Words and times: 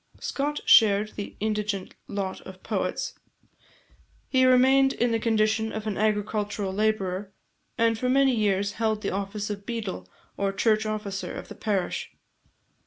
Scott 0.19 0.61
shared 0.65 1.09
the 1.09 1.35
indigent 1.39 1.93
lot 2.07 2.41
of 2.41 2.63
poets. 2.63 3.19
He 4.27 4.47
remained 4.47 4.93
in 4.93 5.11
the 5.11 5.19
condition 5.19 5.71
of 5.71 5.85
an 5.85 5.95
agricultural 5.95 6.73
labourer, 6.73 7.31
and 7.77 7.99
for 7.99 8.09
many 8.09 8.33
years 8.35 8.71
held 8.71 9.03
the 9.03 9.11
office 9.11 9.51
of 9.51 9.63
beadle, 9.63 10.09
or 10.37 10.51
church 10.53 10.87
officer, 10.87 11.35
of 11.35 11.49
the 11.49 11.55
parish. 11.55 12.09